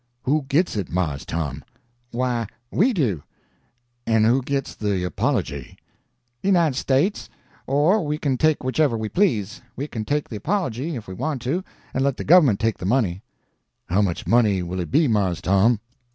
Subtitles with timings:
[0.23, 1.63] "Who gits it, Mars Tom?"
[2.09, 3.21] "Why, we do."
[4.07, 5.77] "En who gits de apology?"
[6.41, 7.29] "The United States.
[7.67, 9.61] Or, we can take whichever we please.
[9.75, 12.83] We can take the apology, if we want to, and let the gov'ment take the
[12.87, 13.21] money."
[13.89, 15.79] "How much money will it be, Mars Tom?"